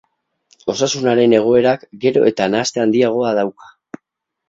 [0.73, 3.75] Osasunaren egoerak gero eta nahaste handiagoa dauka.